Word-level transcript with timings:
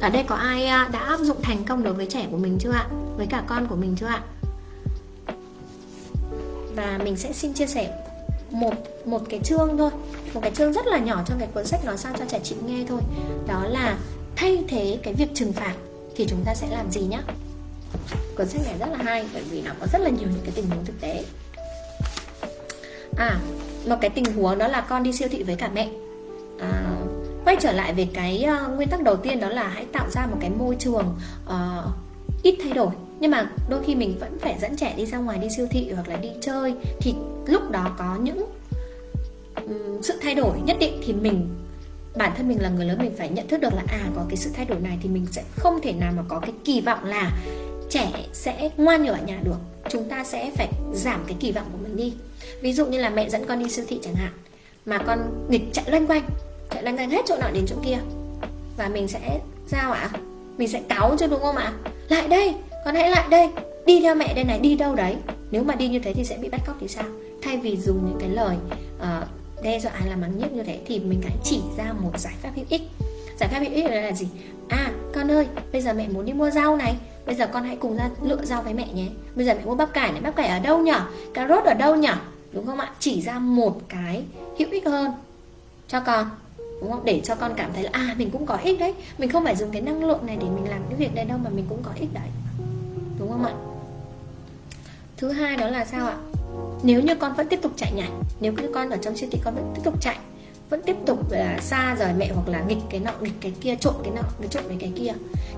ở 0.00 0.08
đây 0.08 0.24
có 0.26 0.34
ai 0.34 0.66
à, 0.66 0.88
đã 0.92 0.98
áp 0.98 1.20
dụng 1.20 1.42
thành 1.42 1.64
công 1.64 1.82
đối 1.82 1.94
với 1.94 2.06
trẻ 2.06 2.26
của 2.30 2.36
mình 2.36 2.58
chưa 2.60 2.72
ạ? 2.72 2.86
Với 3.16 3.26
cả 3.26 3.42
con 3.46 3.66
của 3.66 3.76
mình 3.76 3.96
chưa 4.00 4.06
ạ? 4.06 4.22
Và 6.74 6.98
mình 7.04 7.16
sẽ 7.16 7.32
xin 7.32 7.52
chia 7.52 7.66
sẻ 7.66 7.98
một 8.50 8.74
một 9.04 9.22
cái 9.28 9.40
chương 9.44 9.78
thôi. 9.78 9.90
Một 10.34 10.40
cái 10.42 10.50
chương 10.54 10.72
rất 10.72 10.86
là 10.86 10.98
nhỏ 10.98 11.22
trong 11.26 11.38
cái 11.38 11.48
cuốn 11.54 11.66
sách 11.66 11.84
nói 11.84 11.98
sao 11.98 12.12
cho 12.18 12.24
trẻ 12.28 12.40
chịu 12.44 12.58
nghe 12.66 12.84
thôi. 12.88 13.00
Đó 13.46 13.64
là 13.68 13.98
thay 14.36 14.64
thế 14.68 14.98
cái 15.02 15.14
việc 15.14 15.28
trừng 15.34 15.52
phạt 15.52 15.74
thì 16.16 16.26
chúng 16.28 16.44
ta 16.44 16.54
sẽ 16.54 16.66
làm 16.70 16.90
gì 16.90 17.00
nhá? 17.00 17.22
Cuốn 18.36 18.48
sách 18.48 18.60
này 18.64 18.74
rất 18.78 18.86
là 18.90 18.98
hay 19.04 19.28
bởi 19.32 19.42
vì 19.50 19.62
nó 19.62 19.72
có 19.80 19.86
rất 19.92 19.98
là 19.98 20.10
nhiều 20.10 20.28
những 20.28 20.42
cái 20.44 20.52
tình 20.54 20.70
huống 20.70 20.84
thực 20.84 21.00
tế. 21.00 21.24
À 23.16 23.40
một 23.86 23.96
cái 24.00 24.10
tình 24.10 24.24
huống 24.24 24.58
đó 24.58 24.68
là 24.68 24.80
con 24.80 25.02
đi 25.02 25.12
siêu 25.12 25.28
thị 25.30 25.42
với 25.42 25.54
cả 25.54 25.70
mẹ 25.74 25.88
quay 27.48 27.56
trở 27.60 27.72
lại 27.72 27.94
về 27.94 28.08
cái 28.14 28.46
uh, 28.66 28.76
nguyên 28.76 28.88
tắc 28.88 29.02
đầu 29.02 29.16
tiên 29.16 29.40
đó 29.40 29.48
là 29.48 29.68
hãy 29.68 29.86
tạo 29.92 30.10
ra 30.10 30.26
một 30.26 30.36
cái 30.40 30.50
môi 30.50 30.76
trường 30.78 31.16
uh, 31.46 31.52
ít 32.42 32.58
thay 32.62 32.72
đổi. 32.72 32.90
Nhưng 33.20 33.30
mà 33.30 33.50
đôi 33.68 33.80
khi 33.86 33.94
mình 33.94 34.18
vẫn 34.20 34.38
phải 34.40 34.56
dẫn 34.60 34.76
trẻ 34.76 34.94
đi 34.96 35.06
ra 35.06 35.18
ngoài 35.18 35.38
đi 35.38 35.48
siêu 35.56 35.66
thị 35.70 35.90
hoặc 35.94 36.08
là 36.08 36.16
đi 36.16 36.28
chơi 36.40 36.74
thì 37.00 37.14
lúc 37.46 37.70
đó 37.70 37.94
có 37.98 38.16
những 38.22 38.46
um, 39.54 40.02
sự 40.02 40.18
thay 40.22 40.34
đổi 40.34 40.60
nhất 40.64 40.76
định 40.80 41.00
thì 41.06 41.12
mình 41.12 41.48
bản 42.16 42.32
thân 42.36 42.48
mình 42.48 42.62
là 42.62 42.68
người 42.68 42.86
lớn 42.86 42.98
mình 42.98 43.14
phải 43.18 43.28
nhận 43.28 43.48
thức 43.48 43.60
được 43.60 43.74
là 43.74 43.82
à 43.88 44.06
có 44.16 44.24
cái 44.28 44.36
sự 44.36 44.50
thay 44.54 44.64
đổi 44.64 44.80
này 44.80 44.98
thì 45.02 45.08
mình 45.08 45.26
sẽ 45.30 45.42
không 45.56 45.80
thể 45.82 45.92
nào 45.92 46.12
mà 46.16 46.22
có 46.28 46.40
cái 46.40 46.52
kỳ 46.64 46.80
vọng 46.80 47.04
là 47.04 47.32
trẻ 47.90 48.12
sẽ 48.32 48.70
ngoan 48.76 49.02
như 49.02 49.10
ở 49.10 49.18
nhà 49.26 49.40
được. 49.44 49.58
Chúng 49.90 50.08
ta 50.08 50.24
sẽ 50.24 50.50
phải 50.56 50.68
giảm 50.94 51.24
cái 51.26 51.36
kỳ 51.40 51.52
vọng 51.52 51.66
của 51.72 51.78
mình 51.82 51.96
đi. 51.96 52.14
Ví 52.60 52.72
dụ 52.72 52.86
như 52.86 52.98
là 52.98 53.10
mẹ 53.10 53.28
dẫn 53.28 53.44
con 53.46 53.58
đi 53.58 53.70
siêu 53.70 53.84
thị 53.88 54.00
chẳng 54.02 54.14
hạn 54.14 54.32
mà 54.86 54.98
con 54.98 55.18
nghịch 55.48 55.62
chạy 55.72 55.84
loanh 55.90 56.06
quanh 56.06 56.22
thể 56.78 56.84
lanh 56.84 56.96
quanh 56.96 57.10
hết 57.10 57.22
chỗ 57.26 57.36
nào 57.36 57.50
đến 57.52 57.64
chỗ 57.66 57.76
kia. 57.84 57.98
Và 58.76 58.88
mình 58.88 59.08
sẽ 59.08 59.40
sao 59.66 59.92
ạ? 59.92 60.10
Mình 60.58 60.68
sẽ 60.68 60.82
cáu 60.88 61.16
chứ 61.18 61.26
đúng 61.26 61.40
không 61.40 61.56
ạ? 61.56 61.72
Lại 62.08 62.28
đây 62.28 62.54
con 62.84 62.94
hãy 62.94 63.10
lại 63.10 63.28
đây. 63.30 63.48
Đi 63.86 64.00
theo 64.00 64.14
mẹ 64.14 64.34
đây 64.34 64.44
này 64.44 64.58
đi 64.58 64.76
đâu 64.76 64.94
đấy? 64.94 65.16
Nếu 65.50 65.64
mà 65.64 65.74
đi 65.74 65.88
như 65.88 65.98
thế 65.98 66.12
thì 66.14 66.24
sẽ 66.24 66.36
bị 66.36 66.48
bắt 66.48 66.60
cóc 66.66 66.76
thì 66.80 66.88
sao? 66.88 67.04
Thay 67.42 67.56
vì 67.56 67.76
dùng 67.76 68.06
những 68.06 68.18
cái 68.20 68.28
lời 68.28 68.56
uh, 68.96 69.28
đe 69.62 69.80
dọa 69.80 69.92
hay 69.94 70.08
là 70.08 70.16
mắng 70.16 70.38
nhiếc 70.38 70.52
như 70.52 70.62
thế 70.62 70.80
thì 70.86 71.00
mình 71.00 71.20
hãy 71.22 71.36
chỉ 71.44 71.60
ra 71.76 71.92
một 71.98 72.18
giải 72.18 72.34
pháp 72.42 72.50
hữu 72.54 72.64
ích. 72.68 72.82
Giải 73.40 73.48
pháp 73.48 73.58
hữu 73.58 73.72
ích 73.72 73.84
là 73.90 74.12
gì? 74.12 74.28
À 74.68 74.90
con 75.14 75.30
ơi 75.30 75.46
bây 75.72 75.82
giờ 75.82 75.92
mẹ 75.92 76.08
muốn 76.08 76.24
đi 76.24 76.32
mua 76.32 76.50
rau 76.50 76.76
này. 76.76 76.94
Bây 77.26 77.34
giờ 77.34 77.46
con 77.46 77.64
hãy 77.64 77.76
cùng 77.76 77.96
ra 77.96 78.10
lựa 78.22 78.44
rau 78.44 78.62
với 78.62 78.74
mẹ 78.74 78.86
nhé. 78.92 79.06
Bây 79.34 79.46
giờ 79.46 79.54
mẹ 79.54 79.64
mua 79.64 79.74
bắp 79.74 79.92
cải 79.92 80.12
này. 80.12 80.20
Bắp 80.20 80.36
cải 80.36 80.48
ở 80.48 80.58
đâu 80.58 80.78
nhở? 80.78 81.00
Cà 81.34 81.46
rốt 81.48 81.64
ở 81.64 81.74
đâu 81.74 81.96
nhở? 81.96 82.14
Đúng 82.52 82.66
không 82.66 82.80
ạ? 82.80 82.92
Chỉ 82.98 83.22
ra 83.22 83.38
một 83.38 83.80
cái 83.88 84.24
hữu 84.58 84.68
ích 84.70 84.86
hơn 84.86 85.12
cho 85.88 86.00
con 86.00 86.30
đúng 86.80 86.92
không? 86.92 87.04
Để 87.04 87.20
cho 87.24 87.34
con 87.34 87.54
cảm 87.56 87.72
thấy 87.72 87.82
là 87.82 87.90
à 87.92 88.14
mình 88.18 88.30
cũng 88.30 88.46
có 88.46 88.56
ích 88.56 88.80
đấy. 88.80 88.94
Mình 89.18 89.30
không 89.30 89.44
phải 89.44 89.56
dùng 89.56 89.70
cái 89.70 89.82
năng 89.82 90.04
lượng 90.04 90.26
này 90.26 90.36
để 90.36 90.46
mình 90.48 90.68
làm 90.68 90.82
cái 90.88 90.94
việc 90.98 91.14
này 91.14 91.24
đâu 91.24 91.38
mà 91.44 91.50
mình 91.50 91.66
cũng 91.68 91.82
có 91.82 91.90
ích 92.00 92.14
đấy. 92.14 92.28
Đúng 93.18 93.30
không 93.30 93.44
ạ? 93.44 93.52
Thứ 95.16 95.32
hai 95.32 95.56
đó 95.56 95.68
là 95.68 95.84
sao 95.84 96.06
ạ? 96.06 96.16
Nếu 96.82 97.02
như 97.02 97.14
con 97.14 97.34
vẫn 97.34 97.48
tiếp 97.48 97.58
tục 97.62 97.72
chạy 97.76 97.92
nhảy, 97.92 98.10
nếu 98.40 98.52
như 98.52 98.70
con 98.74 98.90
ở 98.90 98.96
trong 98.96 99.16
siêu 99.16 99.28
thị 99.32 99.40
con 99.44 99.54
vẫn 99.54 99.72
tiếp 99.74 99.80
tục 99.84 100.00
chạy, 100.00 100.16
vẫn 100.70 100.82
tiếp 100.82 100.96
tục 101.06 101.30
là 101.30 101.58
xa 101.60 101.96
rời 101.98 102.12
mẹ 102.18 102.30
hoặc 102.34 102.48
là 102.48 102.64
nghịch 102.68 102.78
cái 102.90 103.00
nọ, 103.00 103.10
nghịch 103.20 103.40
cái 103.40 103.52
kia 103.60 103.76
trộn 103.80 103.94
cái 104.02 104.12
nọ 104.16 104.22
cái 104.40 104.48
trộn 104.48 104.62
với 104.66 104.76
cái 104.80 104.92
kia, 104.96 105.12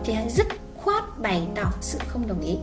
thì 0.05 0.13
hãy 0.13 0.31
dứt 0.31 0.47
khoát 0.77 1.05
bày 1.19 1.43
tỏ 1.55 1.73
sự 1.81 1.99
không 2.09 2.29
đồng 2.29 2.41
ý. 2.41 2.57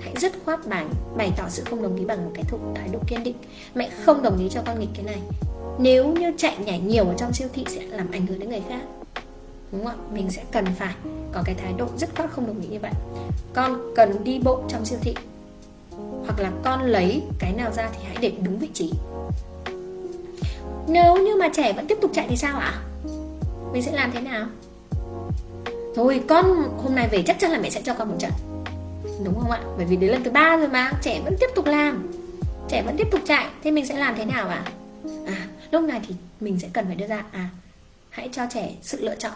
Hãy 0.00 0.14
dứt 0.16 0.32
khoát 0.44 0.66
bày 0.66 0.84
bày 1.16 1.32
tỏ 1.36 1.44
sự 1.48 1.64
không 1.70 1.82
đồng 1.82 1.96
ý 1.96 2.04
bằng 2.04 2.24
một 2.24 2.30
cái 2.34 2.44
thụ 2.44 2.58
thái 2.74 2.88
độ 2.88 2.98
kiên 3.06 3.24
định. 3.24 3.36
Mẹ 3.74 3.90
không 4.04 4.22
đồng 4.22 4.38
ý 4.38 4.48
cho 4.50 4.62
con 4.66 4.80
nghịch 4.80 4.88
cái 4.94 5.04
này 5.04 5.20
nếu 5.78 6.08
như 6.08 6.32
chạy 6.36 6.56
nhảy 6.58 6.78
nhiều 6.78 7.04
ở 7.04 7.14
trong 7.18 7.32
siêu 7.32 7.48
thị 7.52 7.64
sẽ 7.68 7.82
làm 7.82 8.10
ảnh 8.10 8.26
hưởng 8.26 8.38
đến 8.38 8.48
người 8.48 8.62
khác. 8.68 8.80
Đúng 9.72 9.84
không 9.84 9.92
ạ? 9.92 10.08
Mình 10.12 10.30
sẽ 10.30 10.42
cần 10.52 10.64
phải 10.78 10.94
có 11.32 11.42
cái 11.44 11.54
thái 11.54 11.72
độ 11.72 11.86
rất 11.98 12.16
khoát 12.16 12.30
không 12.30 12.46
đồng 12.46 12.60
ý 12.60 12.68
như 12.68 12.78
vậy. 12.78 12.92
Con 13.54 13.94
cần 13.96 14.24
đi 14.24 14.40
bộ 14.44 14.62
trong 14.68 14.84
siêu 14.84 14.98
thị. 15.02 15.14
Hoặc 16.24 16.40
là 16.40 16.52
con 16.64 16.82
lấy 16.82 17.22
cái 17.38 17.52
nào 17.52 17.70
ra 17.72 17.88
thì 17.92 17.98
hãy 18.06 18.16
để 18.20 18.32
đúng 18.42 18.58
vị 18.58 18.68
trí. 18.74 18.92
Nếu 20.88 21.16
như 21.16 21.36
mà 21.36 21.48
trẻ 21.48 21.72
vẫn 21.72 21.86
tiếp 21.86 21.98
tục 22.02 22.10
chạy 22.14 22.26
thì 22.28 22.36
sao 22.36 22.58
ạ? 22.58 22.74
Mình 23.72 23.82
sẽ 23.82 23.92
làm 23.92 24.12
thế 24.12 24.20
nào? 24.20 24.46
Thôi, 25.94 26.20
con 26.28 26.44
hôm 26.84 26.94
nay 26.94 27.08
về 27.10 27.22
chắc 27.22 27.38
chắn 27.38 27.50
là 27.50 27.58
mẹ 27.58 27.70
sẽ 27.70 27.82
cho 27.84 27.94
con 27.94 28.08
một 28.08 28.16
trận. 28.18 28.32
Đúng 29.24 29.34
không 29.40 29.50
ạ? 29.50 29.60
Bởi 29.76 29.86
vì 29.86 29.96
đến 29.96 30.10
lần 30.10 30.24
thứ 30.24 30.30
ba 30.30 30.56
rồi 30.56 30.68
mà, 30.68 30.92
trẻ 31.02 31.20
vẫn 31.24 31.36
tiếp 31.40 31.46
tục 31.54 31.66
làm. 31.66 32.12
Trẻ 32.68 32.82
vẫn 32.86 32.96
tiếp 32.96 33.08
tục 33.10 33.20
chạy, 33.26 33.46
thế 33.64 33.70
mình 33.70 33.86
sẽ 33.86 33.98
làm 33.98 34.14
thế 34.16 34.24
nào 34.24 34.48
ạ? 34.48 34.62
à 34.64 34.72
lúc 35.70 35.82
này 35.82 36.00
thì 36.08 36.14
mình 36.40 36.58
sẽ 36.58 36.68
cần 36.72 36.86
phải 36.86 36.96
đưa 36.96 37.06
ra 37.06 37.24
à 37.32 37.48
hãy 38.10 38.28
cho 38.32 38.42
trẻ 38.50 38.72
sự 38.82 39.04
lựa 39.04 39.14
chọn. 39.14 39.32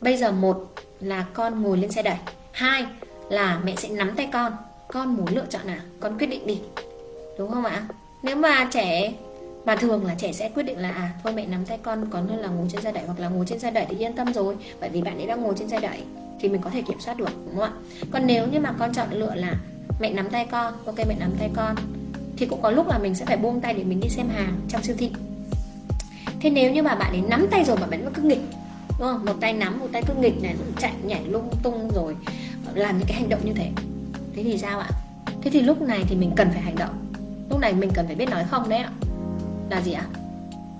Bây 0.00 0.16
giờ 0.16 0.32
một 0.32 0.74
là 1.00 1.26
con 1.32 1.62
ngồi 1.62 1.78
lên 1.78 1.90
xe 1.90 2.02
đẩy, 2.02 2.18
hai 2.52 2.86
là 3.30 3.60
mẹ 3.64 3.74
sẽ 3.76 3.88
nắm 3.88 4.14
tay 4.16 4.28
con. 4.32 4.52
Con 4.88 5.16
muốn 5.16 5.34
lựa 5.34 5.46
chọn 5.50 5.66
nào? 5.66 5.80
Con 6.00 6.18
quyết 6.18 6.26
định 6.26 6.46
đi. 6.46 6.60
Đúng 7.38 7.50
không 7.50 7.64
ạ? 7.64 7.82
Nếu 8.22 8.36
mà 8.36 8.68
trẻ, 8.72 9.12
mà 9.64 9.76
thường 9.76 10.06
là 10.06 10.14
trẻ 10.18 10.32
sẽ 10.32 10.48
quyết 10.48 10.62
định 10.62 10.78
là 10.78 10.90
à 10.90 11.12
thôi 11.22 11.32
mẹ 11.32 11.46
nắm 11.46 11.66
tay 11.66 11.78
con 11.82 12.06
còn 12.10 12.28
hơn 12.28 12.38
là 12.38 12.48
ngồi 12.48 12.68
trên 12.72 12.80
xe 12.80 12.92
đẩy 12.92 13.04
hoặc 13.06 13.20
là 13.20 13.28
ngồi 13.28 13.46
trên 13.48 13.58
xe 13.58 13.70
đẩy 13.70 13.86
thì 13.88 13.96
yên 13.98 14.12
tâm 14.12 14.32
rồi. 14.32 14.56
Bởi 14.80 14.88
vì 14.90 15.02
bạn 15.02 15.16
ấy 15.16 15.26
đang 15.26 15.42
ngồi 15.42 15.54
trên 15.58 15.68
xe 15.68 15.80
đẩy 15.80 16.02
thì 16.40 16.48
mình 16.48 16.60
có 16.60 16.70
thể 16.70 16.82
kiểm 16.82 17.00
soát 17.00 17.16
được, 17.16 17.30
đúng 17.46 17.56
không 17.56 17.64
ạ? 17.64 17.72
Còn 18.10 18.26
nếu 18.26 18.46
như 18.46 18.60
mà 18.60 18.74
con 18.78 18.92
chọn 18.92 19.08
lựa 19.10 19.34
là 19.34 19.54
mẹ 20.00 20.12
nắm 20.12 20.30
tay 20.30 20.46
con, 20.50 20.74
ok 20.86 20.98
mẹ 21.08 21.14
nắm 21.18 21.32
tay 21.38 21.50
con 21.56 21.76
thì 22.40 22.46
cũng 22.46 22.62
có 22.62 22.70
lúc 22.70 22.88
là 22.88 22.98
mình 22.98 23.14
sẽ 23.14 23.24
phải 23.24 23.36
buông 23.36 23.60
tay 23.60 23.74
để 23.74 23.84
mình 23.84 24.00
đi 24.00 24.08
xem 24.08 24.28
hàng 24.28 24.60
trong 24.68 24.82
siêu 24.82 24.96
thị. 24.98 25.10
Thế 26.40 26.50
nếu 26.50 26.72
như 26.72 26.82
mà 26.82 26.94
bạn 26.94 27.12
ấy 27.12 27.20
nắm 27.20 27.46
tay 27.50 27.64
rồi 27.64 27.76
mà 27.80 27.86
bạn 27.86 28.04
vẫn 28.04 28.12
cứ 28.14 28.22
nghịch, 28.22 28.40
đúng 28.88 28.98
không? 28.98 29.24
Một 29.24 29.34
tay 29.40 29.52
nắm, 29.52 29.78
một 29.78 29.86
tay 29.92 30.02
cứ 30.06 30.14
nghịch 30.14 30.42
này 30.42 30.54
chạy 30.78 30.92
nhảy 31.04 31.24
lung 31.24 31.50
tung 31.62 31.90
rồi 31.94 32.16
làm 32.74 32.98
những 32.98 33.06
cái 33.06 33.16
hành 33.16 33.28
động 33.28 33.40
như 33.44 33.52
thế. 33.52 33.70
Thế 34.34 34.42
thì 34.42 34.58
sao 34.58 34.78
ạ? 34.78 34.88
Thế 35.42 35.50
thì 35.50 35.60
lúc 35.60 35.82
này 35.82 36.04
thì 36.08 36.16
mình 36.16 36.32
cần 36.36 36.50
phải 36.52 36.60
hành 36.60 36.76
động. 36.76 37.06
Lúc 37.50 37.60
này 37.60 37.72
mình 37.72 37.90
cần 37.94 38.06
phải 38.06 38.14
biết 38.14 38.30
nói 38.30 38.44
không 38.50 38.68
đấy 38.68 38.78
ạ. 38.78 38.90
Là 39.70 39.80
gì 39.80 39.92
ạ? 39.92 40.06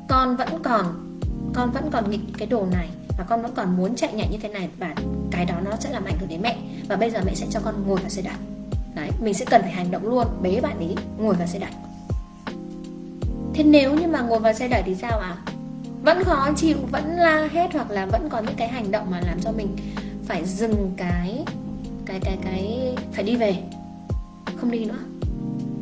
Con 0.08 0.36
vẫn 0.36 0.48
còn, 0.62 1.18
con 1.54 1.70
vẫn 1.70 1.90
còn 1.90 2.10
nghịch 2.10 2.20
cái 2.38 2.48
đồ 2.48 2.66
này 2.72 2.88
và 3.18 3.24
con 3.28 3.42
vẫn 3.42 3.52
còn 3.54 3.76
muốn 3.76 3.96
chạy 3.96 4.12
nhảy 4.12 4.28
như 4.30 4.38
thế 4.42 4.48
này 4.48 4.68
và 4.78 4.94
cái 5.30 5.44
đó 5.44 5.54
nó 5.64 5.70
sẽ 5.80 5.90
làm 5.90 6.04
ảnh 6.04 6.18
hưởng 6.20 6.28
đến 6.28 6.42
mẹ. 6.42 6.58
Và 6.88 6.96
bây 6.96 7.10
giờ 7.10 7.20
mẹ 7.26 7.34
sẽ 7.34 7.46
cho 7.50 7.60
con 7.64 7.74
ngồi 7.86 8.00
vào 8.00 8.10
xe 8.10 8.22
đạp 8.22 8.38
đấy, 8.94 9.10
mình 9.20 9.34
sẽ 9.34 9.44
cần 9.44 9.62
phải 9.62 9.72
hành 9.72 9.90
động 9.90 10.06
luôn. 10.06 10.26
Bế 10.42 10.60
bạn 10.60 10.78
ấy 10.78 10.94
ngồi 11.18 11.34
vào 11.34 11.46
xe 11.46 11.58
đẩy. 11.58 11.70
Thế 13.54 13.64
nếu 13.64 13.94
như 13.94 14.06
mà 14.06 14.20
ngồi 14.20 14.38
vào 14.38 14.52
xe 14.52 14.68
đẩy 14.68 14.82
thì 14.82 14.94
sao 14.94 15.18
ạ? 15.18 15.36
À? 15.46 15.52
vẫn 16.02 16.24
khó 16.24 16.48
chịu, 16.56 16.76
vẫn 16.90 17.16
la 17.16 17.48
hét 17.52 17.72
hoặc 17.72 17.90
là 17.90 18.06
vẫn 18.06 18.28
có 18.28 18.40
những 18.40 18.56
cái 18.56 18.68
hành 18.68 18.90
động 18.90 19.10
mà 19.10 19.20
làm 19.20 19.40
cho 19.40 19.52
mình 19.52 19.76
phải 20.26 20.44
dừng 20.44 20.92
cái 20.96 21.44
cái 22.06 22.20
cái 22.20 22.38
cái, 22.44 22.94
phải 23.12 23.24
đi 23.24 23.36
về. 23.36 23.56
Không 24.56 24.70
đi 24.70 24.84
nữa. 24.84 24.98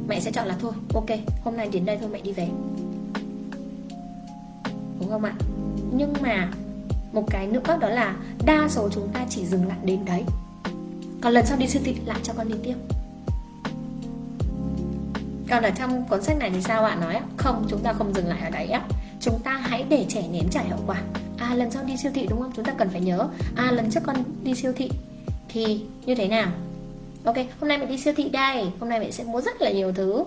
Mẹ 0.08 0.20
sẽ 0.20 0.30
chọn 0.32 0.46
là 0.46 0.56
thôi, 0.60 0.72
ok, 0.94 1.06
hôm 1.44 1.56
nay 1.56 1.68
đến 1.72 1.84
đây 1.84 1.98
thôi, 2.00 2.08
mẹ 2.12 2.20
đi 2.20 2.32
về. 2.32 2.48
Đúng 5.00 5.10
không 5.10 5.24
ạ? 5.24 5.34
Nhưng 5.92 6.14
mà 6.20 6.50
một 7.12 7.24
cái 7.30 7.46
nữa 7.46 7.78
đó 7.80 7.88
là 7.88 8.16
đa 8.44 8.68
số 8.68 8.88
chúng 8.92 9.08
ta 9.08 9.26
chỉ 9.30 9.46
dừng 9.46 9.68
lại 9.68 9.78
đến 9.82 10.04
đấy. 10.04 10.24
Còn 11.20 11.32
lần 11.32 11.46
sau 11.46 11.58
đi 11.58 11.66
siêu 11.66 11.82
thị 11.84 11.96
lại 12.04 12.18
cho 12.22 12.32
con 12.32 12.48
đi 12.48 12.54
tiếp 12.62 12.74
còn 15.50 15.62
ở 15.62 15.70
trong 15.78 16.04
cuốn 16.10 16.22
sách 16.22 16.38
này 16.38 16.50
thì 16.54 16.62
sao 16.62 16.82
bạn 16.82 17.00
nói 17.00 17.16
không 17.36 17.66
chúng 17.70 17.80
ta 17.80 17.92
không 17.92 18.14
dừng 18.14 18.28
lại 18.28 18.40
ở 18.44 18.50
đấy 18.50 18.66
á. 18.66 18.82
Chúng 19.20 19.40
ta 19.44 19.52
hãy 19.52 19.84
để 19.88 20.06
trẻ 20.08 20.22
nếm 20.32 20.48
trải 20.50 20.68
hậu 20.68 20.80
quả. 20.86 21.02
À 21.38 21.54
lần 21.54 21.70
sau 21.70 21.84
đi 21.84 21.96
siêu 21.96 22.12
thị 22.14 22.26
đúng 22.30 22.40
không? 22.40 22.52
Chúng 22.56 22.64
ta 22.64 22.72
cần 22.72 22.88
phải 22.90 23.00
nhớ. 23.00 23.28
À 23.56 23.72
lần 23.72 23.90
trước 23.90 24.00
con 24.06 24.16
đi 24.42 24.54
siêu 24.54 24.72
thị 24.76 24.90
thì 25.48 25.80
như 26.06 26.14
thế 26.14 26.28
nào? 26.28 26.48
Ok 27.24 27.36
hôm 27.60 27.68
nay 27.68 27.78
mẹ 27.78 27.86
đi 27.86 27.98
siêu 27.98 28.14
thị 28.16 28.28
đây. 28.28 28.64
Hôm 28.80 28.88
nay 28.88 29.00
mẹ 29.00 29.10
sẽ 29.10 29.24
mua 29.24 29.40
rất 29.40 29.62
là 29.62 29.70
nhiều 29.70 29.92
thứ. 29.92 30.24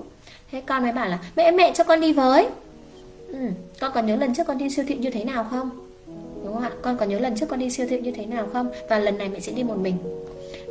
Thế 0.52 0.62
con 0.62 0.84
mới 0.84 0.92
bảo 0.92 1.10
là 1.10 1.20
mẹ 1.36 1.52
mẹ 1.52 1.72
cho 1.76 1.84
con 1.84 2.02
đi 2.02 2.14
với. 2.14 2.48
Ừ, 3.28 3.40
con 3.80 3.92
còn 3.94 4.06
nhớ 4.06 4.16
lần 4.16 4.36
trước 4.36 4.44
con 4.48 4.58
đi 4.58 4.70
siêu 4.70 4.86
thị 4.88 4.96
như 4.96 5.10
thế 5.10 5.24
nào 5.24 5.48
không? 5.52 5.70
Đúng 6.44 6.54
không 6.54 6.64
ạ? 6.64 6.72
Con 6.82 6.98
còn 6.98 7.10
nhớ 7.10 7.20
lần 7.20 7.36
trước 7.36 7.46
con 7.50 7.60
đi 7.60 7.70
siêu 7.70 7.88
thị 7.90 8.00
như 8.00 8.12
thế 8.12 8.26
nào 8.26 8.48
không? 8.54 8.72
Và 8.90 9.00
lần 9.00 9.18
này 9.18 9.30
mẹ 9.30 9.40
sẽ 9.40 9.52
đi 9.52 9.64
một 9.64 9.78
mình. 9.78 9.98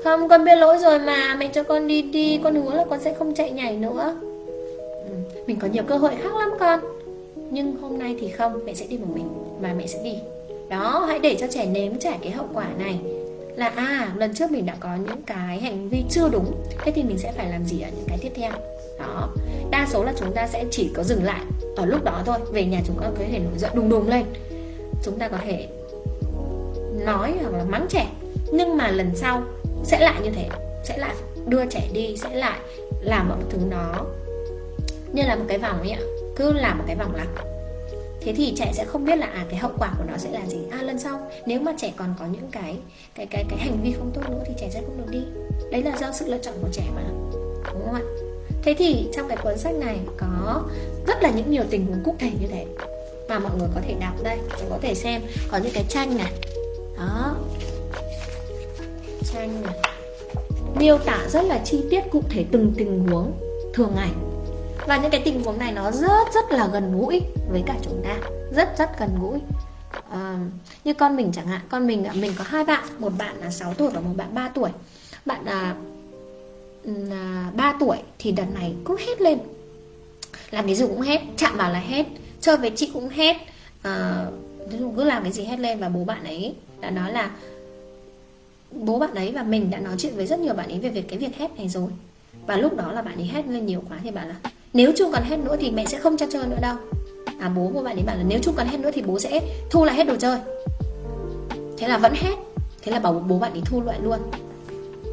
Không 0.04 0.28
con 0.28 0.44
biết 0.44 0.56
lỗi 0.56 0.78
rồi 0.78 0.98
mà. 0.98 1.34
Mẹ 1.38 1.48
cho 1.48 1.62
con 1.62 1.86
đi 1.86 2.02
đi. 2.02 2.40
Con 2.44 2.54
hứa 2.54 2.74
là 2.74 2.84
con 2.90 3.00
sẽ 3.00 3.14
không 3.14 3.34
chạy 3.34 3.50
nhảy 3.50 3.76
nữa 3.76 4.14
mình 5.50 5.58
có 5.60 5.68
nhiều 5.68 5.82
cơ 5.88 5.96
hội 5.96 6.12
khác 6.22 6.36
lắm 6.36 6.50
con. 6.60 6.80
Nhưng 7.50 7.76
hôm 7.76 7.98
nay 7.98 8.16
thì 8.20 8.28
không, 8.28 8.60
mẹ 8.64 8.74
sẽ 8.74 8.86
đi 8.86 8.98
một 8.98 9.06
mình, 9.14 9.28
mà 9.62 9.74
mẹ 9.78 9.86
sẽ 9.86 10.02
đi. 10.04 10.14
Đó, 10.68 11.04
hãy 11.08 11.18
để 11.18 11.36
cho 11.40 11.46
trẻ 11.50 11.66
nếm 11.66 11.98
trải 11.98 12.18
cái 12.22 12.30
hậu 12.32 12.46
quả 12.54 12.66
này. 12.78 13.00
Là 13.56 13.68
à 13.68 14.12
lần 14.16 14.34
trước 14.34 14.50
mình 14.50 14.66
đã 14.66 14.76
có 14.80 14.88
những 15.06 15.22
cái 15.26 15.60
hành 15.60 15.88
vi 15.88 16.02
chưa 16.10 16.28
đúng, 16.28 16.52
thế 16.84 16.92
thì 16.92 17.02
mình 17.02 17.18
sẽ 17.18 17.32
phải 17.32 17.50
làm 17.50 17.64
gì 17.64 17.80
ở 17.80 17.88
những 17.96 18.04
cái 18.08 18.18
tiếp 18.20 18.32
theo? 18.34 18.50
Đó, 18.98 19.28
đa 19.70 19.86
số 19.90 20.04
là 20.04 20.12
chúng 20.16 20.32
ta 20.32 20.46
sẽ 20.46 20.64
chỉ 20.70 20.90
có 20.94 21.02
dừng 21.02 21.24
lại 21.24 21.40
ở 21.76 21.86
lúc 21.86 22.04
đó 22.04 22.22
thôi. 22.26 22.38
Về 22.52 22.64
nhà 22.64 22.80
chúng 22.86 22.96
ta 23.00 23.06
có 23.18 23.24
thể 23.30 23.38
nổi 23.38 23.58
giận 23.58 23.70
đùng 23.74 23.88
đùng 23.88 24.08
lên. 24.08 24.24
Chúng 25.04 25.18
ta 25.18 25.28
có 25.28 25.38
thể 25.44 25.68
nói 27.04 27.34
hoặc 27.42 27.52
là 27.58 27.64
mắng 27.64 27.86
trẻ. 27.88 28.06
Nhưng 28.52 28.76
mà 28.76 28.90
lần 28.90 29.10
sau 29.16 29.42
sẽ 29.84 30.00
lại 30.00 30.20
như 30.22 30.30
thế. 30.30 30.48
Sẽ 30.84 30.98
lại 30.98 31.14
đưa 31.46 31.66
trẻ 31.66 31.88
đi, 31.92 32.16
sẽ 32.16 32.34
lại 32.34 32.58
làm 33.00 33.28
mọi 33.28 33.38
thứ 33.50 33.58
đó 33.70 34.06
như 35.12 35.22
là 35.22 35.36
một 35.36 35.44
cái 35.48 35.58
vòng 35.58 35.80
ấy 35.80 35.90
ạ, 35.90 36.00
cứ 36.36 36.52
làm 36.52 36.78
một 36.78 36.84
cái 36.86 36.96
vòng 36.96 37.14
lặp. 37.14 37.28
Thế 38.20 38.34
thì 38.36 38.54
trẻ 38.56 38.72
sẽ 38.74 38.84
không 38.84 39.04
biết 39.04 39.16
là 39.16 39.26
à 39.26 39.46
cái 39.50 39.58
hậu 39.58 39.72
quả 39.78 39.94
của 39.98 40.04
nó 40.08 40.16
sẽ 40.18 40.30
là 40.30 40.46
gì. 40.46 40.58
À 40.70 40.82
lần 40.82 40.98
sau, 40.98 41.30
nếu 41.46 41.60
mà 41.60 41.72
trẻ 41.78 41.92
còn 41.96 42.14
có 42.18 42.26
những 42.26 42.48
cái 42.50 42.76
cái 43.14 43.26
cái 43.30 43.44
cái 43.50 43.58
hành 43.58 43.82
vi 43.82 43.92
không 43.92 44.10
tốt 44.14 44.22
nữa 44.30 44.42
thì 44.46 44.54
trẻ 44.60 44.68
sẽ 44.72 44.80
không 44.86 44.98
được 44.98 45.10
đi. 45.10 45.20
Đấy 45.70 45.82
là 45.82 45.96
do 46.00 46.12
sự 46.12 46.26
lựa 46.28 46.38
chọn 46.38 46.54
của 46.62 46.68
trẻ 46.72 46.82
mà, 46.94 47.02
đúng 47.72 47.84
không 47.84 47.94
ạ? 47.94 48.02
Thế 48.62 48.74
thì 48.78 49.06
trong 49.12 49.28
cái 49.28 49.38
cuốn 49.42 49.58
sách 49.58 49.74
này 49.74 49.98
có 50.16 50.62
rất 51.06 51.22
là 51.22 51.30
những 51.30 51.50
nhiều 51.50 51.62
tình 51.70 51.86
huống 51.86 52.04
cụ 52.04 52.14
thể 52.18 52.30
như 52.40 52.46
thế 52.50 52.66
mà 53.28 53.38
mọi 53.38 53.52
người 53.58 53.68
có 53.74 53.80
thể 53.86 53.94
đọc 54.00 54.22
đây. 54.22 54.38
Có 54.70 54.78
thể 54.82 54.94
xem. 54.94 55.22
Có 55.50 55.58
những 55.58 55.72
cái 55.74 55.84
tranh 55.88 56.18
này. 56.18 56.32
Đó. 56.96 57.34
Tranh 59.32 59.62
này. 59.62 59.74
Miêu 60.74 60.98
tả 60.98 61.28
rất 61.28 61.42
là 61.42 61.60
chi 61.64 61.82
tiết 61.90 62.00
cụ 62.10 62.22
thể 62.30 62.44
từng 62.52 62.72
tình 62.76 63.06
huống 63.08 63.32
thường 63.74 63.92
ngày 63.96 64.10
và 64.90 64.96
những 64.96 65.10
cái 65.10 65.22
tình 65.24 65.44
huống 65.44 65.58
này 65.58 65.72
nó 65.72 65.90
rất 65.90 66.32
rất 66.34 66.52
là 66.52 66.68
gần 66.72 66.98
gũi 66.98 67.20
với 67.50 67.62
cả 67.66 67.76
chúng 67.82 68.02
ta. 68.04 68.16
Rất 68.52 68.78
rất 68.78 68.98
gần 68.98 69.10
gũi. 69.20 69.38
À, 70.10 70.38
như 70.84 70.94
con 70.94 71.16
mình 71.16 71.32
chẳng 71.32 71.46
hạn. 71.46 71.60
Con 71.68 71.86
mình 71.86 72.04
mình 72.14 72.32
có 72.38 72.44
hai 72.46 72.64
bạn. 72.64 72.84
Một 72.98 73.12
bạn 73.18 73.36
là 73.40 73.50
6 73.50 73.74
tuổi 73.74 73.90
và 73.90 74.00
một 74.00 74.12
bạn 74.16 74.34
3 74.34 74.48
tuổi. 74.48 74.70
Bạn 75.26 75.44
là 75.44 75.60
à, 75.60 75.74
ừ, 76.84 76.92
à 77.10 77.50
3 77.56 77.74
tuổi 77.80 77.96
thì 78.18 78.32
đợt 78.32 78.44
này 78.54 78.74
cứ 78.84 78.96
hét 79.06 79.20
lên. 79.20 79.38
Làm 80.50 80.66
cái 80.66 80.74
gì 80.74 80.86
cũng 80.86 81.00
hét. 81.00 81.20
Chạm 81.36 81.56
vào 81.56 81.72
là 81.72 81.78
hét. 81.78 82.06
Chơi 82.40 82.56
với 82.56 82.72
chị 82.76 82.90
cũng 82.94 83.08
hét. 83.08 83.36
À, 83.82 84.24
cứ 84.96 85.04
làm 85.04 85.22
cái 85.22 85.32
gì 85.32 85.44
hét 85.44 85.58
lên 85.58 85.78
và 85.78 85.88
bố 85.88 86.04
bạn 86.04 86.24
ấy 86.24 86.54
đã 86.80 86.90
nói 86.90 87.12
là 87.12 87.30
bố 88.70 88.98
bạn 88.98 89.14
ấy 89.14 89.32
và 89.32 89.42
mình 89.42 89.70
đã 89.70 89.78
nói 89.78 89.94
chuyện 89.98 90.16
với 90.16 90.26
rất 90.26 90.38
nhiều 90.38 90.54
bạn 90.54 90.68
ấy 90.68 90.78
về 90.78 90.88
việc 90.88 91.08
cái 91.08 91.18
việc 91.18 91.36
hét 91.36 91.56
này 91.56 91.68
rồi. 91.68 91.90
Và 92.46 92.56
lúc 92.56 92.76
đó 92.76 92.92
là 92.92 93.02
bạn 93.02 93.14
ấy 93.14 93.26
hét 93.26 93.46
lên 93.48 93.66
nhiều 93.66 93.82
quá 93.88 93.98
thì 94.02 94.10
bạn 94.10 94.28
là 94.28 94.34
nếu 94.72 94.92
chung 94.96 95.12
còn 95.12 95.22
hết 95.22 95.36
nữa 95.36 95.56
thì 95.60 95.70
mẹ 95.70 95.84
sẽ 95.86 95.98
không 95.98 96.16
cho 96.16 96.26
chơi 96.30 96.46
nữa 96.46 96.58
đâu. 96.60 96.76
À 97.40 97.48
bố 97.48 97.70
của 97.74 97.82
bạn 97.82 97.96
ấy 97.96 98.02
bảo 98.02 98.16
là 98.16 98.22
nếu 98.28 98.38
chung 98.42 98.54
còn 98.56 98.66
hết 98.66 98.80
nữa 98.80 98.90
thì 98.94 99.02
bố 99.02 99.18
sẽ 99.18 99.40
thu 99.70 99.84
lại 99.84 99.96
hết 99.96 100.04
đồ 100.04 100.16
chơi. 100.16 100.38
Thế 101.78 101.88
là 101.88 101.98
vẫn 101.98 102.12
hết. 102.14 102.34
Thế 102.82 102.92
là 102.92 102.98
bảo 102.98 103.12
bố 103.12 103.38
bạn 103.38 103.52
ấy 103.52 103.62
thu 103.64 103.82
lại 103.82 103.98
luôn. 104.02 104.18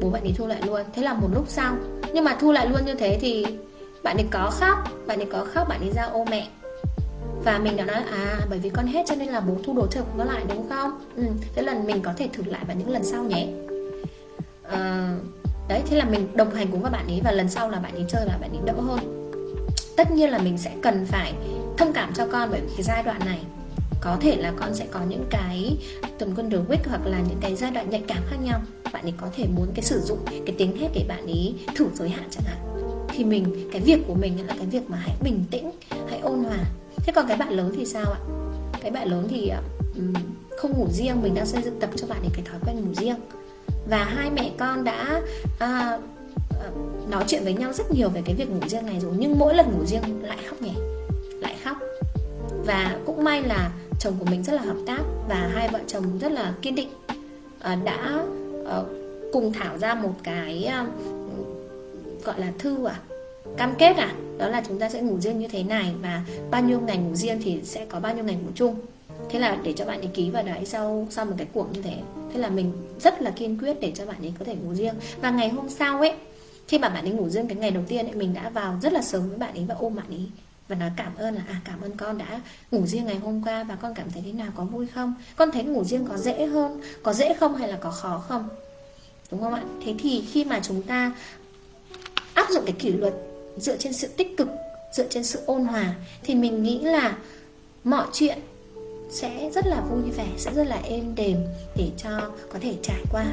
Bố 0.02 0.10
bạn 0.10 0.22
ấy 0.22 0.34
thu 0.36 0.46
lại 0.46 0.62
luôn. 0.66 0.80
Thế 0.94 1.02
là 1.02 1.14
một 1.14 1.28
lúc 1.34 1.44
sau 1.48 1.76
nhưng 2.12 2.24
mà 2.24 2.36
thu 2.40 2.52
lại 2.52 2.66
luôn 2.68 2.84
như 2.86 2.94
thế 2.94 3.18
thì 3.20 3.46
bạn 4.02 4.16
ấy 4.16 4.26
có 4.30 4.50
khóc 4.52 4.78
bạn 5.06 5.18
ấy 5.18 5.26
có 5.32 5.46
khóc 5.54 5.68
bạn 5.68 5.80
ấy 5.80 5.90
ra 5.94 6.02
ô 6.02 6.24
mẹ. 6.30 6.48
Và 7.44 7.58
mình 7.58 7.76
đã 7.76 7.84
nói 7.84 8.02
à 8.10 8.40
bởi 8.50 8.58
vì 8.58 8.70
con 8.70 8.86
hết 8.86 9.02
cho 9.06 9.14
nên 9.14 9.28
là 9.28 9.40
bố 9.40 9.54
thu 9.64 9.74
đồ 9.74 9.86
chơi 9.86 10.02
của 10.02 10.18
nó 10.18 10.24
lại 10.24 10.42
đúng 10.48 10.68
không? 10.68 10.90
Ừ, 11.16 11.22
thế 11.54 11.62
lần 11.62 11.86
mình 11.86 12.02
có 12.02 12.12
thể 12.16 12.28
thử 12.32 12.42
lại 12.46 12.64
vào 12.66 12.76
những 12.76 12.90
lần 12.90 13.04
sau 13.04 13.24
nhé. 13.24 13.48
À, 14.70 15.14
đấy 15.68 15.82
thế 15.90 15.96
là 15.96 16.04
mình 16.04 16.28
đồng 16.34 16.54
hành 16.54 16.66
cùng 16.72 16.82
các 16.82 16.90
bạn 16.90 17.06
ấy 17.06 17.20
và 17.24 17.32
lần 17.32 17.48
sau 17.48 17.70
là 17.70 17.78
bạn 17.78 17.94
ấy 17.94 18.04
chơi 18.08 18.22
và 18.26 18.38
bạn 18.40 18.50
ấy 18.50 18.60
đỡ 18.64 18.72
hơn 18.72 19.17
tất 19.98 20.10
nhiên 20.10 20.30
là 20.30 20.38
mình 20.38 20.58
sẽ 20.58 20.70
cần 20.82 21.06
phải 21.06 21.34
thông 21.76 21.92
cảm 21.92 22.12
cho 22.14 22.26
con 22.32 22.48
bởi 22.50 22.60
vì 22.60 22.68
cái 22.76 22.82
giai 22.82 23.02
đoạn 23.02 23.20
này. 23.24 23.38
Có 24.00 24.16
thể 24.20 24.36
là 24.36 24.52
con 24.56 24.74
sẽ 24.74 24.86
có 24.90 25.00
những 25.08 25.24
cái 25.30 25.76
tuần 26.18 26.34
quân 26.36 26.48
đường 26.48 26.64
week 26.68 26.88
hoặc 26.88 27.00
là 27.06 27.18
những 27.28 27.38
cái 27.40 27.56
giai 27.56 27.70
đoạn 27.70 27.90
nhạy 27.90 28.02
cảm 28.08 28.22
khác 28.30 28.36
nhau. 28.42 28.60
Bạn 28.92 29.02
ấy 29.02 29.12
có 29.20 29.26
thể 29.36 29.46
muốn 29.56 29.66
cái 29.74 29.82
sử 29.82 30.00
dụng 30.00 30.18
cái 30.28 30.54
tiếng 30.58 30.76
hét 30.76 30.88
để 30.94 31.04
bạn 31.08 31.26
ấy 31.26 31.54
thử 31.76 31.86
giới 31.94 32.08
hạn 32.08 32.24
chẳng 32.30 32.44
hạn. 32.46 32.58
Thì 33.08 33.24
mình 33.24 33.68
cái 33.72 33.80
việc 33.80 33.98
của 34.06 34.14
mình 34.14 34.46
là 34.46 34.54
cái 34.58 34.66
việc 34.66 34.90
mà 34.90 34.96
hãy 34.96 35.16
bình 35.22 35.44
tĩnh 35.50 35.70
hãy 36.08 36.18
ôn 36.18 36.44
hòa. 36.44 36.58
Thế 36.96 37.12
còn 37.12 37.28
cái 37.28 37.36
bạn 37.36 37.50
lớn 37.52 37.72
thì 37.76 37.86
sao 37.86 38.12
ạ? 38.12 38.20
Cái 38.80 38.90
bạn 38.90 39.08
lớn 39.08 39.26
thì 39.30 39.52
um, 39.96 40.14
không 40.58 40.72
ngủ 40.78 40.86
riêng 40.90 41.22
mình 41.22 41.34
đang 41.34 41.46
xây 41.46 41.62
dựng 41.62 41.80
tập 41.80 41.90
cho 41.96 42.06
bạn 42.06 42.20
ấy 42.20 42.30
cái 42.34 42.44
thói 42.44 42.60
quen 42.66 42.76
ngủ 42.76 42.94
riêng. 42.94 43.16
Và 43.90 44.04
hai 44.04 44.30
mẹ 44.30 44.50
con 44.58 44.84
đã 44.84 45.20
uh, 45.64 46.00
nói 47.08 47.24
chuyện 47.26 47.44
với 47.44 47.54
nhau 47.54 47.72
rất 47.72 47.90
nhiều 47.90 48.08
về 48.08 48.22
cái 48.24 48.34
việc 48.34 48.50
ngủ 48.50 48.60
riêng 48.68 48.86
này 48.86 49.00
rồi, 49.00 49.12
nhưng 49.18 49.38
mỗi 49.38 49.54
lần 49.54 49.66
ngủ 49.72 49.84
riêng 49.86 50.22
lại 50.22 50.38
khóc 50.48 50.62
nhỉ? 50.62 50.72
Lại 51.40 51.56
khóc. 51.64 51.76
Và 52.66 52.98
cũng 53.06 53.24
may 53.24 53.42
là 53.42 53.70
chồng 54.00 54.14
của 54.18 54.24
mình 54.24 54.42
rất 54.42 54.52
là 54.52 54.62
hợp 54.62 54.76
tác 54.86 55.00
và 55.28 55.50
hai 55.54 55.68
vợ 55.68 55.78
chồng 55.86 56.18
rất 56.18 56.32
là 56.32 56.54
kiên 56.62 56.74
định. 56.74 56.88
Ờ, 57.60 57.74
đã 57.84 58.24
ờ, 58.64 58.84
cùng 59.32 59.52
thảo 59.52 59.78
ra 59.78 59.94
một 59.94 60.14
cái 60.22 60.64
ờ, 60.64 60.86
gọi 62.24 62.40
là 62.40 62.52
thư 62.58 62.84
à 62.84 63.00
cam 63.56 63.74
kết 63.78 63.96
à 63.96 64.14
đó 64.38 64.48
là 64.48 64.62
chúng 64.68 64.78
ta 64.78 64.88
sẽ 64.88 65.02
ngủ 65.02 65.20
riêng 65.20 65.38
như 65.38 65.48
thế 65.48 65.62
này 65.62 65.92
và 66.02 66.22
bao 66.50 66.62
nhiêu 66.62 66.80
ngày 66.80 66.96
ngủ 66.96 67.14
riêng 67.14 67.40
thì 67.44 67.60
sẽ 67.64 67.84
có 67.84 68.00
bao 68.00 68.14
nhiêu 68.14 68.24
ngày 68.24 68.34
ngủ 68.34 68.50
chung. 68.54 68.74
Thế 69.30 69.38
là 69.38 69.58
để 69.62 69.72
cho 69.72 69.84
bạn 69.84 70.00
ấy 70.00 70.10
ký 70.14 70.30
vào 70.30 70.42
đấy 70.42 70.64
sau 70.66 71.06
sau 71.10 71.24
một 71.24 71.34
cái 71.36 71.46
cuộc 71.52 71.72
như 71.72 71.82
thế. 71.82 71.96
Thế 72.32 72.40
là 72.40 72.48
mình 72.48 72.72
rất 73.00 73.22
là 73.22 73.30
kiên 73.30 73.58
quyết 73.58 73.80
để 73.80 73.92
cho 73.94 74.06
bạn 74.06 74.16
ấy 74.20 74.32
có 74.38 74.44
thể 74.44 74.54
ngủ 74.54 74.74
riêng. 74.74 74.94
Và 75.20 75.30
ngày 75.30 75.48
hôm 75.48 75.68
sau 75.68 75.98
ấy 75.98 76.12
khi 76.68 76.78
mà 76.78 76.88
bạn 76.88 77.04
ấy 77.04 77.12
ngủ 77.12 77.28
riêng 77.28 77.48
cái 77.48 77.56
ngày 77.56 77.70
đầu 77.70 77.84
tiên 77.88 78.06
ấy, 78.06 78.14
mình 78.14 78.34
đã 78.34 78.50
vào 78.50 78.78
rất 78.82 78.92
là 78.92 79.02
sớm 79.02 79.28
với 79.28 79.38
bạn 79.38 79.54
ấy 79.54 79.64
và 79.68 79.74
ôm 79.78 79.96
bạn 79.96 80.06
ấy 80.08 80.26
và 80.68 80.76
nói 80.76 80.90
cảm 80.96 81.16
ơn 81.16 81.34
là 81.34 81.42
à 81.48 81.60
cảm 81.64 81.80
ơn 81.80 81.96
con 81.96 82.18
đã 82.18 82.40
ngủ 82.70 82.86
riêng 82.86 83.04
ngày 83.04 83.16
hôm 83.16 83.42
qua 83.44 83.64
và 83.64 83.76
con 83.76 83.94
cảm 83.94 84.10
thấy 84.10 84.22
thế 84.26 84.32
nào, 84.32 84.48
có 84.56 84.64
vui 84.64 84.86
không? 84.86 85.14
Con 85.36 85.50
thấy 85.50 85.64
ngủ 85.64 85.84
riêng 85.84 86.06
có 86.08 86.16
dễ 86.16 86.46
hơn, 86.46 86.80
có 87.02 87.12
dễ 87.12 87.34
không 87.34 87.54
hay 87.54 87.68
là 87.68 87.76
có 87.80 87.90
khó 87.90 88.24
không? 88.28 88.48
Đúng 89.30 89.40
không 89.40 89.54
ạ? 89.54 89.62
Thế 89.84 89.94
thì 89.98 90.24
khi 90.32 90.44
mà 90.44 90.60
chúng 90.62 90.82
ta 90.82 91.12
áp 92.34 92.46
dụng 92.50 92.64
cái 92.66 92.74
kỷ 92.78 92.92
luật 92.92 93.14
dựa 93.56 93.76
trên 93.76 93.92
sự 93.92 94.08
tích 94.16 94.36
cực, 94.36 94.48
dựa 94.92 95.08
trên 95.10 95.24
sự 95.24 95.40
ôn 95.46 95.64
hòa, 95.64 95.94
thì 96.22 96.34
mình 96.34 96.62
nghĩ 96.62 96.78
là 96.78 97.16
mọi 97.84 98.06
chuyện 98.12 98.38
sẽ 99.10 99.50
rất 99.54 99.66
là 99.66 99.80
vui 99.80 100.10
vẻ, 100.10 100.26
sẽ 100.36 100.54
rất 100.54 100.66
là 100.66 100.76
êm 100.76 101.14
đềm 101.14 101.36
để 101.76 101.90
cho 101.96 102.10
có 102.52 102.58
thể 102.60 102.74
trải 102.82 103.00
qua. 103.12 103.24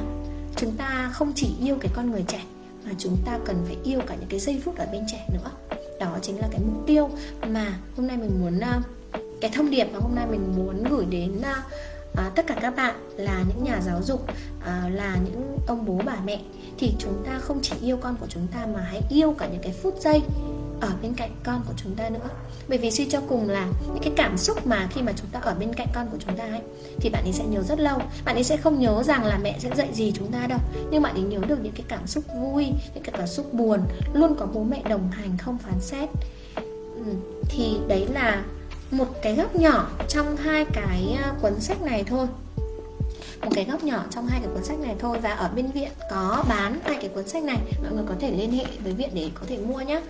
Chúng 0.56 0.72
ta 0.72 1.10
không 1.14 1.34
chỉ 1.36 1.56
yêu 1.62 1.78
cái 1.82 1.92
con 1.96 2.12
người 2.12 2.24
trẻ 2.28 2.42
mà 2.86 2.92
chúng 2.98 3.18
ta 3.26 3.40
cần 3.46 3.64
phải 3.66 3.78
yêu 3.84 4.00
cả 4.08 4.16
những 4.16 4.30
cái 4.30 4.40
giây 4.40 4.62
phút 4.66 4.78
ở 4.78 4.86
bên 4.92 5.04
trẻ 5.12 5.28
nữa. 5.34 5.52
Đó 6.00 6.18
chính 6.22 6.40
là 6.40 6.48
cái 6.52 6.60
mục 6.66 6.84
tiêu 6.88 7.10
mà 7.48 7.80
hôm 7.96 8.08
nay 8.08 8.18
mình 8.18 8.42
muốn 8.42 8.60
à, 8.60 8.82
cái 9.42 9.52
thông 9.54 9.70
điệp 9.70 9.88
mà 9.94 10.00
hôm 10.00 10.16
nay 10.16 10.26
mình 10.32 10.54
muốn 10.58 10.84
gửi 10.84 11.06
đến 11.06 11.42
à, 11.42 11.64
à, 12.16 12.32
tất 12.36 12.48
cả 12.48 12.58
các 12.62 12.76
bạn 12.76 12.96
là 13.18 13.44
những 13.48 13.64
nhà 13.64 13.82
giáo 13.86 14.02
dục 14.04 14.28
à, 14.66 14.90
là 14.94 15.18
những 15.26 15.58
ông 15.68 15.86
bố 15.86 16.02
bà 16.06 16.16
mẹ. 16.26 16.42
Thì 16.78 16.94
chúng 17.00 17.24
ta 17.26 17.40
không 17.40 17.60
chỉ 17.62 17.76
yêu 17.82 17.98
con 17.98 18.16
của 18.20 18.28
chúng 18.30 18.48
ta 18.48 18.66
mà 18.74 18.80
hãy 18.82 19.02
yêu 19.10 19.36
cả 19.38 19.48
những 19.48 19.62
cái 19.62 19.72
phút 19.72 19.96
giây 20.02 20.22
ở 20.82 20.90
bên 21.02 21.14
cạnh 21.14 21.32
con 21.44 21.62
của 21.68 21.74
chúng 21.84 21.96
ta 21.96 22.10
nữa. 22.10 22.30
Bởi 22.68 22.78
vì 22.78 22.92
suy 22.92 23.06
cho 23.06 23.22
cùng 23.28 23.50
là 23.50 23.68
những 23.86 24.04
cái 24.04 24.14
cảm 24.18 24.38
xúc 24.38 24.68
mà 24.68 24.88
khi 24.92 25.02
mà 25.02 25.14
chúng 25.16 25.28
ta 25.32 25.40
ở 25.40 25.54
bên 25.54 25.74
cạnh 25.74 25.88
con 25.94 26.08
của 26.12 26.18
chúng 26.26 26.38
ta 26.38 26.44
ấy 26.44 26.62
thì 26.98 27.10
bạn 27.10 27.24
ấy 27.24 27.34
sẽ 27.34 27.44
nhớ 27.46 27.62
rất 27.62 27.80
lâu. 27.80 28.02
Bạn 28.26 28.36
ấy 28.36 28.44
sẽ 28.44 28.58
không 28.58 28.80
nhớ 28.80 29.04
rằng 29.04 29.26
là 29.26 29.40
mẹ 29.44 29.56
sẽ 29.60 29.70
dạy 29.76 29.90
gì 29.94 30.12
chúng 30.16 30.32
ta 30.32 30.48
đâu. 30.48 30.60
Nhưng 30.92 31.02
bạn 31.02 31.16
ấy 31.16 31.24
nhớ 31.24 31.40
được 31.48 31.60
những 31.64 31.74
cái 31.74 31.86
cảm 31.88 32.08
xúc 32.08 32.24
vui 32.36 32.66
những 32.66 33.04
cái 33.04 33.14
cảm 33.18 33.28
xúc 33.28 33.54
buồn 33.54 33.80
luôn 34.14 34.36
có 34.40 34.46
bố 34.46 34.64
mẹ 34.64 34.82
đồng 34.90 35.12
hành 35.12 35.38
không 35.38 35.58
phán 35.58 35.80
xét. 35.80 36.10
Ừ, 36.96 37.04
thì 37.50 37.78
đấy 37.88 38.08
là 38.14 38.44
một 38.92 39.08
cái 39.22 39.36
góc 39.36 39.56
nhỏ 39.56 39.90
trong 40.08 40.38
hai 40.38 40.66
cái 40.74 41.18
ờ, 41.24 41.34
cuốn 41.42 41.60
sách 41.60 41.82
này 41.82 42.04
thôi. 42.04 42.28
Một 43.42 43.52
cái 43.56 43.66
góc 43.66 43.84
nhỏ 43.84 44.04
trong 44.12 44.28
hai 44.28 44.40
cái 44.40 44.50
cuốn 44.54 44.64
sách 44.64 44.80
này 44.80 44.96
thôi. 45.00 45.20
Và 45.22 45.32
ở 45.32 45.50
bên 45.56 45.72
viện 45.72 45.90
có 46.12 46.44
bán 46.50 46.80
hai 46.84 46.98
cái 47.02 47.10
cuốn 47.10 47.28
sách 47.28 47.44
này. 47.44 47.58
Mọi 47.84 47.92
người 47.94 48.06
có 48.08 48.16
thể 48.20 48.32
liên 48.32 48.52
hệ 48.52 48.66
với 48.84 48.94
viện 48.94 49.10
để 49.14 49.30
có 49.34 49.42
thể 49.48 49.58
mua 49.58 49.82
nhé 49.82 50.02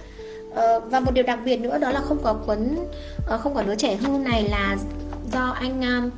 Ờ, 0.56 0.80
và 0.80 1.00
một 1.00 1.12
điều 1.14 1.24
đặc 1.24 1.40
biệt 1.46 1.58
nữa 1.58 1.78
đó 1.78 1.92
là 1.92 2.02
không 2.02 2.20
có 2.24 2.34
cuốn 2.34 2.58
uh, 2.58 3.28
ờ, 3.28 3.38
không 3.38 3.54
có 3.54 3.64
đứa 3.64 3.76
trẻ 3.76 3.96
hư 3.96 4.18
này 4.18 4.44
là 4.50 4.78
do 5.32 5.50
anh 5.50 6.12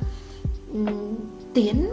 um, 0.72 1.14
Tiến 1.54 1.90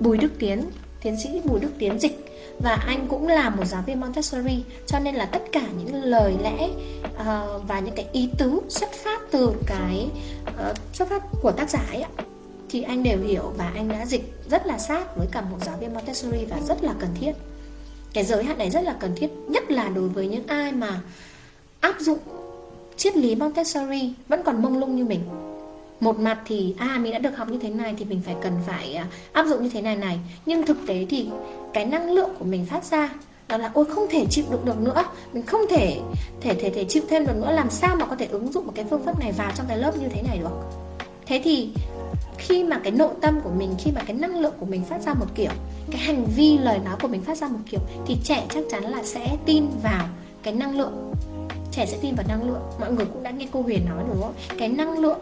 Bùi 0.00 0.18
Đức 0.18 0.32
Tiến 0.38 0.62
tiến 1.02 1.16
sĩ 1.22 1.40
Bùi 1.44 1.60
Đức 1.60 1.70
Tiến 1.78 1.98
dịch. 1.98 2.24
Và 2.58 2.74
anh 2.74 3.06
cũng 3.08 3.28
là 3.28 3.50
một 3.50 3.64
giáo 3.66 3.82
viên 3.86 4.00
Montessori 4.00 4.64
cho 4.86 4.98
nên 4.98 5.14
là 5.14 5.26
tất 5.26 5.42
cả 5.52 5.62
những 5.78 6.04
lời 6.04 6.34
lẽ 6.42 6.68
uh, 7.06 7.68
và 7.68 7.80
những 7.80 7.94
cái 7.94 8.06
ý 8.12 8.28
tứ 8.38 8.60
xuất 8.68 8.90
phát 8.92 9.20
từ 9.30 9.52
cái 9.66 10.08
uh, 10.70 10.76
xuất 10.92 11.08
phát 11.08 11.22
của 11.42 11.52
tác 11.52 11.70
giả 11.70 11.84
ấy 11.92 12.04
thì 12.70 12.82
anh 12.82 13.02
đều 13.02 13.18
hiểu 13.18 13.52
và 13.56 13.72
anh 13.74 13.88
đã 13.88 14.06
dịch 14.06 14.34
rất 14.50 14.66
là 14.66 14.78
sát 14.78 15.16
với 15.16 15.26
cả 15.32 15.40
một 15.40 15.58
giáo 15.64 15.76
viên 15.76 15.94
Montessori 15.94 16.44
và 16.44 16.56
rất 16.68 16.84
là 16.84 16.94
cần 17.00 17.10
thiết. 17.20 17.32
Cái 18.12 18.24
giới 18.24 18.44
hạn 18.44 18.58
này 18.58 18.70
rất 18.70 18.80
là 18.84 18.96
cần 19.00 19.12
thiết 19.16 19.30
nhất 19.48 19.70
là 19.70 19.88
đối 19.88 20.08
với 20.08 20.28
những 20.28 20.46
ai 20.46 20.72
mà 20.72 21.00
áp 21.80 21.94
dụng 22.00 22.18
triết 22.96 23.16
lý 23.16 23.34
Montessori 23.34 24.12
vẫn 24.28 24.42
còn 24.44 24.62
mông 24.62 24.78
lung 24.78 24.96
như 24.96 25.04
mình. 25.04 25.20
Một 26.00 26.18
mặt 26.18 26.38
thì 26.46 26.74
à 26.78 26.98
mình 27.02 27.12
đã 27.12 27.18
được 27.18 27.36
học 27.36 27.48
như 27.48 27.58
thế 27.58 27.70
này 27.70 27.94
thì 27.98 28.04
mình 28.04 28.20
phải 28.26 28.36
cần 28.42 28.52
phải 28.66 28.94
à, 28.94 29.06
áp 29.32 29.46
dụng 29.46 29.62
như 29.62 29.68
thế 29.68 29.82
này 29.82 29.96
này. 29.96 30.18
Nhưng 30.46 30.66
thực 30.66 30.76
tế 30.86 31.06
thì 31.08 31.28
cái 31.72 31.84
năng 31.84 32.10
lượng 32.10 32.30
của 32.38 32.44
mình 32.44 32.66
phát 32.66 32.84
ra 32.84 33.10
đó 33.48 33.56
là, 33.56 33.70
ôi, 33.74 33.84
không 33.84 34.06
thể 34.10 34.26
chịu 34.30 34.44
đựng 34.50 34.64
được 34.64 34.80
nữa. 34.80 35.04
Mình 35.32 35.46
không 35.46 35.60
thể 35.70 36.00
thể 36.40 36.54
thể 36.54 36.70
thể 36.70 36.84
chịu 36.84 37.02
thêm 37.08 37.26
được 37.26 37.36
nữa. 37.36 37.52
Làm 37.52 37.70
sao 37.70 37.96
mà 37.96 38.06
có 38.06 38.16
thể 38.16 38.26
ứng 38.26 38.52
dụng 38.52 38.66
một 38.66 38.72
cái 38.74 38.84
phương 38.90 39.04
pháp 39.04 39.20
này 39.20 39.32
vào 39.32 39.52
trong 39.56 39.66
cái 39.68 39.78
lớp 39.78 39.96
như 39.96 40.08
thế 40.08 40.22
này 40.22 40.38
được? 40.38 40.50
Thế 41.26 41.40
thì 41.44 41.70
khi 42.38 42.64
mà 42.64 42.80
cái 42.82 42.92
nội 42.92 43.12
tâm 43.20 43.40
của 43.44 43.50
mình, 43.58 43.74
khi 43.78 43.90
mà 43.94 44.02
cái 44.06 44.16
năng 44.16 44.40
lượng 44.40 44.54
của 44.60 44.66
mình 44.66 44.84
phát 44.84 45.02
ra 45.02 45.14
một 45.14 45.26
kiểu, 45.34 45.50
cái 45.90 46.00
hành 46.00 46.26
vi, 46.36 46.58
lời 46.58 46.78
nói 46.84 46.96
của 47.02 47.08
mình 47.08 47.22
phát 47.22 47.38
ra 47.38 47.48
một 47.48 47.58
kiểu 47.70 47.80
thì 48.06 48.16
trẻ 48.24 48.46
chắc 48.54 48.64
chắn 48.70 48.84
là 48.84 49.02
sẽ 49.02 49.36
tin 49.46 49.66
vào 49.82 50.08
cái 50.42 50.54
năng 50.54 50.78
lượng 50.78 51.12
trẻ 51.78 51.86
sẽ 51.86 51.98
tin 52.02 52.14
vào 52.14 52.26
năng 52.28 52.48
lượng. 52.48 52.62
Mọi 52.80 52.92
người 52.92 53.06
cũng 53.06 53.22
đã 53.22 53.30
nghe 53.30 53.46
cô 53.52 53.62
huyền 53.62 53.86
nói 53.88 54.04
đúng 54.08 54.22
không? 54.22 54.34
Cái 54.58 54.68
năng 54.68 54.98
lượng 54.98 55.18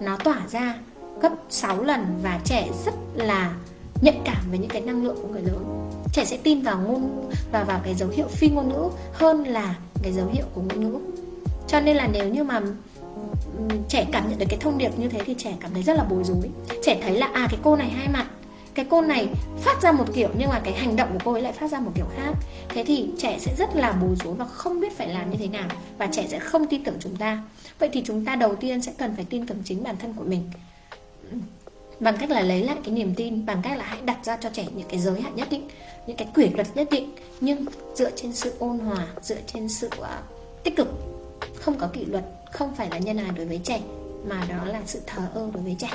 nó 0.00 0.16
tỏa 0.24 0.40
ra 0.50 0.74
gấp 1.22 1.32
6 1.50 1.82
lần 1.82 2.18
và 2.22 2.40
trẻ 2.44 2.68
rất 2.84 2.94
là 3.14 3.54
nhạy 4.02 4.20
cảm 4.24 4.44
với 4.50 4.58
những 4.58 4.70
cái 4.70 4.80
năng 4.80 5.04
lượng 5.04 5.16
của 5.22 5.28
người 5.28 5.42
lớn. 5.42 5.90
Trẻ 6.12 6.24
sẽ 6.24 6.38
tin 6.42 6.62
vào 6.62 6.78
ngôn 6.78 7.30
và 7.52 7.64
vào 7.64 7.80
cái 7.84 7.94
dấu 7.94 8.08
hiệu 8.08 8.26
phi 8.28 8.48
ngôn 8.48 8.68
ngữ 8.68 8.88
hơn 9.12 9.44
là 9.44 9.74
cái 10.02 10.12
dấu 10.12 10.26
hiệu 10.32 10.44
của 10.54 10.60
ngôn 10.60 10.80
ngữ. 10.80 10.98
Cho 11.68 11.80
nên 11.80 11.96
là 11.96 12.08
nếu 12.12 12.28
như 12.28 12.44
mà 12.44 12.60
ừ, 13.58 13.76
trẻ 13.88 14.06
cảm 14.12 14.28
nhận 14.28 14.38
được 14.38 14.46
cái 14.48 14.58
thông 14.60 14.78
điệp 14.78 14.98
như 14.98 15.08
thế 15.08 15.20
thì 15.26 15.34
trẻ 15.38 15.54
cảm 15.60 15.70
thấy 15.74 15.82
rất 15.82 15.96
là 15.96 16.04
bối 16.04 16.24
rối. 16.24 16.50
Trẻ 16.84 16.98
thấy 17.02 17.16
là 17.16 17.26
à 17.26 17.46
cái 17.50 17.60
cô 17.62 17.76
này 17.76 17.88
hai 17.88 18.08
mặt 18.08 18.26
cái 18.74 18.86
cô 18.90 19.00
này 19.02 19.28
phát 19.60 19.82
ra 19.82 19.92
một 19.92 20.04
kiểu 20.14 20.28
nhưng 20.38 20.48
mà 20.48 20.60
cái 20.64 20.72
hành 20.74 20.96
động 20.96 21.08
của 21.12 21.18
cô 21.24 21.32
ấy 21.32 21.42
lại 21.42 21.52
phát 21.52 21.70
ra 21.70 21.80
một 21.80 21.92
kiểu 21.94 22.06
khác. 22.16 22.32
Thế 22.68 22.84
thì 22.84 23.08
trẻ 23.18 23.38
sẽ 23.40 23.54
rất 23.58 23.76
là 23.76 23.92
bối 23.92 24.16
rối 24.24 24.34
và 24.34 24.44
không 24.44 24.80
biết 24.80 24.96
phải 24.96 25.08
làm 25.08 25.30
như 25.30 25.36
thế 25.38 25.46
nào 25.46 25.68
và 25.98 26.06
trẻ 26.06 26.26
sẽ 26.28 26.38
không 26.38 26.66
tin 26.66 26.84
tưởng 26.84 26.96
chúng 27.00 27.16
ta. 27.16 27.42
Vậy 27.78 27.88
thì 27.92 28.02
chúng 28.06 28.24
ta 28.24 28.36
đầu 28.36 28.54
tiên 28.56 28.82
sẽ 28.82 28.92
cần 28.98 29.16
phải 29.16 29.24
tin 29.24 29.46
tưởng 29.46 29.62
chính 29.64 29.82
bản 29.82 29.96
thân 29.96 30.12
của 30.12 30.24
mình. 30.24 30.50
Bằng 32.00 32.16
cách 32.16 32.30
là 32.30 32.40
lấy 32.40 32.62
lại 32.62 32.76
cái 32.84 32.94
niềm 32.94 33.14
tin 33.14 33.46
bằng 33.46 33.62
cách 33.62 33.78
là 33.78 33.84
hãy 33.84 34.00
đặt 34.04 34.24
ra 34.24 34.36
cho 34.36 34.50
trẻ 34.52 34.66
những 34.74 34.88
cái 34.88 35.00
giới 35.00 35.20
hạn 35.20 35.36
nhất 35.36 35.48
định 35.50 35.68
những 36.06 36.16
cái 36.16 36.28
quy 36.34 36.48
luật 36.48 36.66
nhất 36.74 36.88
định 36.90 37.10
nhưng 37.40 37.64
dựa 37.94 38.10
trên 38.10 38.32
sự 38.32 38.54
ôn 38.58 38.78
hòa 38.78 39.06
dựa 39.22 39.38
trên 39.46 39.68
sự 39.68 39.90
uh, 39.98 40.06
tích 40.64 40.76
cực. 40.76 40.88
Không 41.54 41.78
có 41.78 41.88
kỷ 41.92 42.04
luật 42.04 42.24
không 42.52 42.74
phải 42.74 42.90
là 42.90 42.98
nhân 42.98 43.16
ái 43.16 43.30
đối 43.36 43.46
với 43.46 43.60
trẻ 43.64 43.80
mà 44.26 44.46
đó 44.48 44.64
là 44.64 44.80
sự 44.86 45.00
thờ 45.06 45.22
ơ 45.34 45.50
đối 45.54 45.62
với 45.62 45.76
trẻ. 45.78 45.90